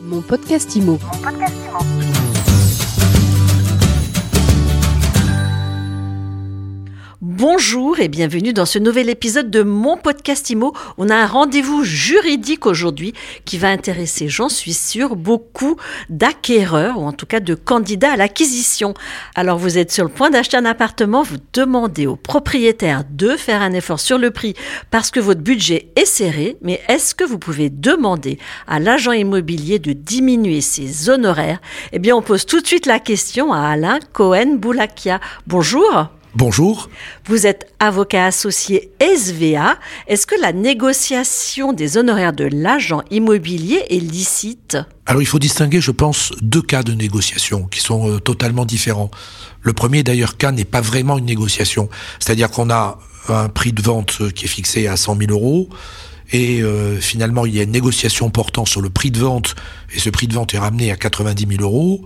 [0.00, 0.98] Mon podcast IMO.
[7.50, 10.74] Bonjour et bienvenue dans ce nouvel épisode de mon podcast IMO.
[10.98, 13.14] On a un rendez-vous juridique aujourd'hui
[13.46, 15.76] qui va intéresser, j'en suis sûre, beaucoup
[16.10, 18.92] d'acquéreurs ou en tout cas de candidats à l'acquisition.
[19.34, 23.62] Alors vous êtes sur le point d'acheter un appartement, vous demandez au propriétaire de faire
[23.62, 24.52] un effort sur le prix
[24.90, 29.78] parce que votre budget est serré, mais est-ce que vous pouvez demander à l'agent immobilier
[29.78, 31.62] de diminuer ses honoraires?
[31.92, 35.18] Eh bien on pose tout de suite la question à Alain Cohen-Boulakia.
[35.46, 36.10] Bonjour.
[36.34, 36.90] Bonjour.
[37.26, 39.78] Vous êtes avocat associé SVA.
[40.06, 44.76] Est-ce que la négociation des honoraires de l'agent immobilier est licite?
[45.06, 49.10] Alors il faut distinguer, je pense, deux cas de négociation qui sont euh, totalement différents.
[49.62, 51.88] Le premier d'ailleurs cas n'est pas vraiment une négociation.
[52.20, 52.98] C'est-à-dire qu'on a
[53.28, 55.70] un prix de vente qui est fixé à 100 000 euros
[56.30, 59.54] et euh, finalement il y a une négociation portant sur le prix de vente
[59.94, 62.04] et ce prix de vente est ramené à 90 000 euros.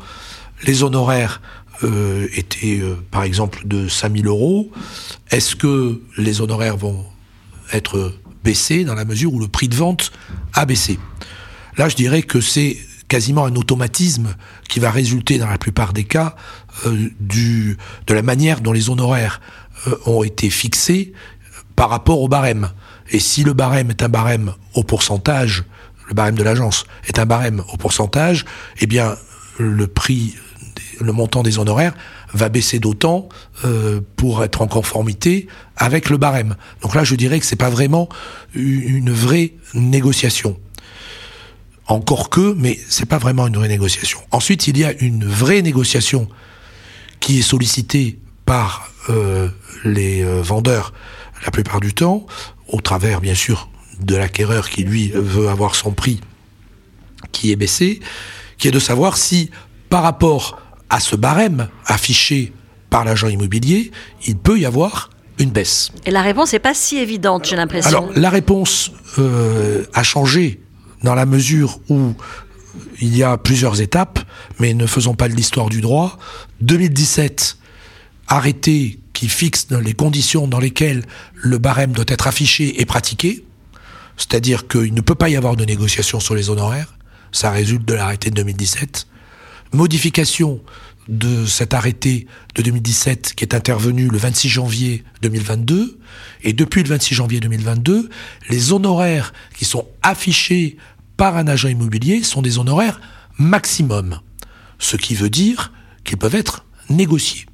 [0.65, 1.41] Les honoraires
[1.85, 4.71] euh, était euh, par exemple de 5000 euros,
[5.31, 7.05] est-ce que les honoraires vont
[7.73, 10.13] être baissés dans la mesure où le prix de vente
[10.53, 10.99] a baissé?
[11.77, 12.77] Là, je dirais que c'est
[13.09, 14.35] quasiment un automatisme
[14.69, 16.37] qui va résulter dans la plupart des cas
[16.87, 19.41] euh, de la manière dont les honoraires
[20.07, 21.13] ont été fixés
[21.77, 22.71] par rapport au barème.
[23.11, 25.65] Et si le barème est un barème au pourcentage,
[26.09, 28.45] le barème de l'agence est un barème au pourcentage,
[28.81, 29.17] eh bien
[29.59, 30.35] le prix
[31.01, 31.95] le montant des honoraires
[32.33, 33.29] va baisser d'autant
[33.65, 36.57] euh, pour être en conformité avec le barème.
[36.83, 38.09] Donc là, je dirais que c'est pas vraiment
[38.55, 40.59] une vraie négociation.
[41.87, 44.21] Encore que, mais c'est pas vraiment une vraie négociation.
[44.31, 46.29] Ensuite, il y a une vraie négociation
[47.21, 49.49] qui est sollicitée par euh,
[49.85, 50.93] les euh, vendeurs
[51.45, 52.27] la plupart du temps,
[52.69, 53.69] au travers bien sûr
[54.01, 56.21] de l'acquéreur qui lui veut avoir son prix
[57.31, 58.01] qui est baissé,
[58.59, 59.51] qui est de savoir si
[59.89, 60.62] par rapport
[60.93, 62.53] à ce barème affiché
[62.91, 63.91] par l'agent immobilier,
[64.27, 65.91] il peut y avoir une baisse.
[66.05, 67.89] Et la réponse n'est pas si évidente, j'ai l'impression.
[67.89, 70.61] Alors, la réponse euh, a changé
[71.03, 72.13] dans la mesure où
[73.01, 74.21] il y a plusieurs étapes,
[74.61, 76.19] mais ne faisons pas de l'histoire du droit.
[76.61, 77.57] 2017,
[78.29, 83.47] arrêté qui fixe les conditions dans lesquelles le barème doit être affiché et pratiqué,
[84.19, 86.99] c'est-à-dire qu'il ne peut pas y avoir de négociation sur les honoraires,
[87.33, 89.07] ça résulte de l'arrêté de 2017
[89.73, 90.61] modification
[91.09, 95.99] de cet arrêté de 2017 qui est intervenu le 26 janvier 2022.
[96.43, 98.09] Et depuis le 26 janvier 2022,
[98.49, 100.77] les honoraires qui sont affichés
[101.17, 103.01] par un agent immobilier sont des honoraires
[103.39, 104.21] maximum.
[104.79, 105.73] Ce qui veut dire
[106.05, 107.47] qu'ils peuvent être négociés.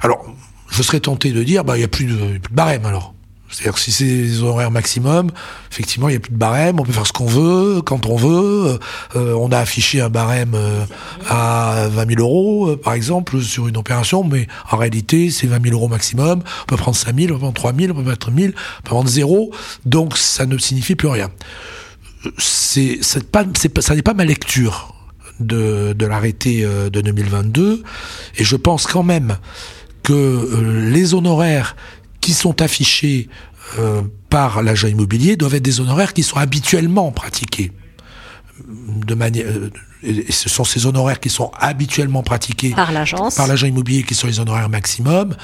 [0.00, 0.24] Alors,
[0.70, 3.14] je serais tenté de dire, bah, il n'y a plus de, plus de barème alors.
[3.54, 5.30] C'est-à-dire que si c'est des horaires maximum,
[5.70, 8.16] effectivement, il n'y a plus de barème, on peut faire ce qu'on veut, quand on
[8.16, 8.80] veut.
[9.14, 10.84] Euh, on a affiché un barème euh,
[11.28, 15.62] à 20 000 euros, euh, par exemple, sur une opération, mais en réalité, c'est 20
[15.62, 16.42] 000 euros maximum.
[16.62, 18.48] On peut prendre 5 000, on peut prendre 3 000, on peut mettre 1 000,
[18.48, 19.52] on peut prendre 0.
[19.86, 21.30] Donc, ça ne signifie plus rien.
[22.38, 24.96] C'est, ça n'est pas ma lecture
[25.38, 27.84] de, de l'arrêté de 2022.
[28.36, 29.36] Et je pense quand même
[30.02, 31.76] que les honoraires
[32.24, 33.28] qui sont affichés
[33.78, 37.70] euh, par l'agent immobilier doivent être des honoraires qui sont habituellement pratiqués.
[38.66, 39.70] De manière, euh,
[40.02, 44.14] et ce sont ces honoraires qui sont habituellement pratiqués par l'agence, par l'agent immobilier, qui
[44.14, 45.36] sont les honoraires maximum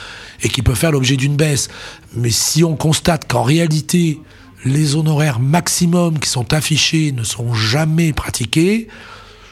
[0.42, 1.68] et qui peuvent faire l'objet d'une baisse.
[2.14, 4.18] Mais si on constate qu'en réalité
[4.64, 8.88] les honoraires maximum qui sont affichés ne sont jamais pratiqués,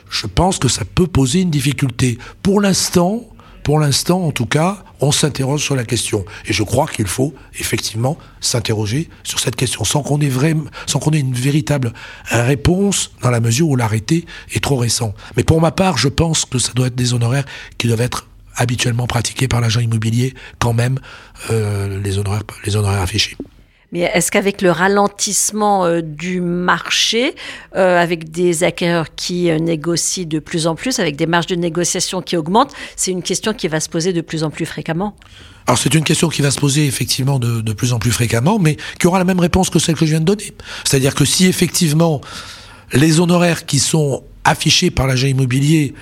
[0.09, 2.17] je pense que ça peut poser une difficulté.
[2.43, 3.29] Pour l'instant,
[3.63, 6.25] pour l'instant, en tout cas, on s'interroge sur la question.
[6.47, 11.93] Et je crois qu'il faut effectivement s'interroger sur cette question, sans qu'on ait, une véritable
[12.31, 15.15] réponse dans la mesure où l'arrêté est trop récent.
[15.37, 17.45] Mais pour ma part, je pense que ça doit être des honoraires
[17.77, 18.27] qui doivent être
[18.57, 20.99] habituellement pratiqués par l'agent immobilier, quand même,
[21.51, 23.37] euh, les, honoraires, les honoraires affichés.
[23.91, 27.35] Mais est-ce qu'avec le ralentissement euh, du marché,
[27.75, 31.55] euh, avec des acquéreurs qui euh, négocient de plus en plus, avec des marges de
[31.55, 35.17] négociation qui augmentent, c'est une question qui va se poser de plus en plus fréquemment?
[35.67, 38.59] Alors c'est une question qui va se poser effectivement de, de, plus en plus fréquemment,
[38.59, 40.53] mais qui aura la même réponse que celle que je viens de donner.
[40.85, 42.21] C'est-à-dire que si effectivement
[42.93, 45.95] les honoraires qui sont affichés par l'agent immobilier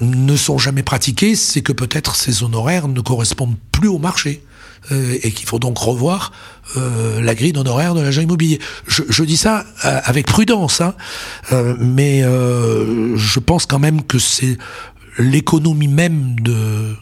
[0.00, 4.42] ne sont jamais pratiqués, c'est que peut-être ces honoraires ne correspondent plus au marché.
[4.92, 6.30] Euh, et qu'il faut donc revoir
[6.76, 8.60] euh, la grille d'honoraires de l'agent immobilier.
[8.86, 10.94] Je, je, dis ça euh, avec prudence, hein,
[11.80, 14.58] mais je pense quand même que c'est
[15.18, 16.94] l'économie même de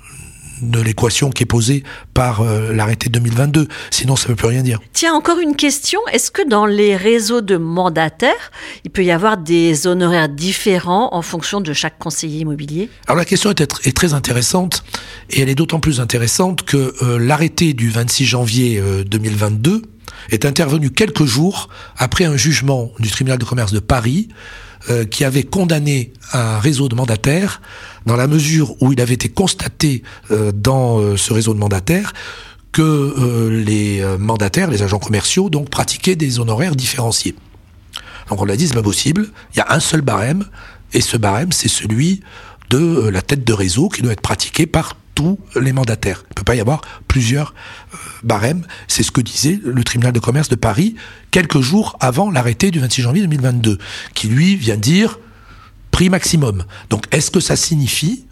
[0.70, 3.68] de l'équation qui est posée par euh, l'arrêté 2022.
[3.90, 4.80] Sinon, ça ne veut plus rien dire.
[4.92, 6.00] Tiens, encore une question.
[6.12, 8.52] Est-ce que dans les réseaux de mandataires,
[8.84, 12.88] il peut y avoir des honoraires différents en fonction de chaque conseiller immobilier?
[13.06, 14.84] Alors la question est, est, très intéressante
[15.30, 19.82] et elle est d'autant plus intéressante que euh, l'arrêté du 26 janvier 2022
[20.30, 24.28] est intervenu quelques jours après un jugement du tribunal de commerce de Paris
[24.90, 27.62] euh, qui avait condamné un réseau de mandataires
[28.04, 32.12] dans la mesure où il avait été constaté euh, dans euh, ce réseau de mandataires
[32.70, 37.36] que les mandataires, les agents commerciaux, donc pratiquaient des honoraires différenciés.
[38.28, 39.28] Donc on l'a dit, c'est pas possible.
[39.54, 40.44] Il y a un seul barème,
[40.92, 42.20] et ce barème, c'est celui
[42.70, 46.24] de la tête de réseau qui doit être pratiqué par tous les mandataires.
[46.26, 47.54] Il ne peut pas y avoir plusieurs
[47.92, 48.66] euh, barèmes.
[48.88, 50.96] C'est ce que disait le tribunal de commerce de Paris
[51.30, 53.78] quelques jours avant l'arrêté du 26 janvier 2022,
[54.14, 55.18] qui lui vient dire
[55.90, 56.64] prix maximum.
[56.90, 58.26] Donc est-ce que ça signifie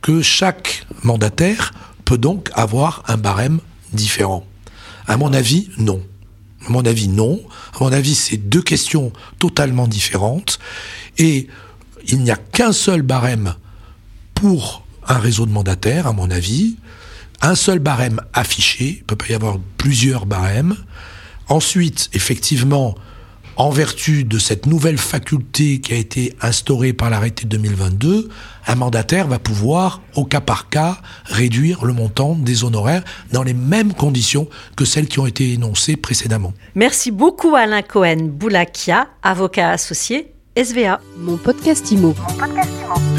[0.00, 1.72] que chaque mandataire
[2.04, 3.60] peut donc avoir un barème
[3.92, 4.46] différent?
[5.06, 6.02] À mon avis, non.
[6.66, 7.40] À mon avis, non.
[7.74, 10.58] À mon avis, c'est deux questions totalement différentes.
[11.16, 11.48] Et
[12.06, 13.54] il n'y a qu'un seul barème
[14.34, 16.76] pour un réseau de mandataires, à mon avis,
[17.40, 20.76] un seul barème affiché, il ne peut pas y avoir plusieurs barèmes.
[21.48, 22.94] Ensuite, effectivement,
[23.56, 28.28] en vertu de cette nouvelle faculté qui a été instaurée par l'arrêté 2022,
[28.68, 33.02] un mandataire va pouvoir, au cas par cas, réduire le montant des honoraires
[33.32, 36.52] dans les mêmes conditions que celles qui ont été énoncées précédemment.
[36.76, 41.00] Merci beaucoup Alain Cohen Boulakia, avocat associé SVA.
[41.18, 43.17] Mon podcast Mon podcast IMO.